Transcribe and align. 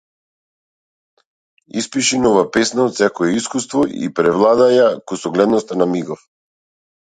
Испиши 1.81 2.21
нова 2.23 2.41
песна 2.57 2.87
од 2.89 2.97
секое 3.01 3.31
искуство 3.43 3.85
и 4.03 4.11
превладај 4.21 4.77
ја 4.81 4.91
кусогледоста 5.13 5.83
на 5.83 5.93
мигов. 5.97 6.29